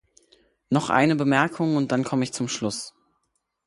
[0.71, 2.95] Noch eine Bemerkung, und dann komme ich zum Schluss.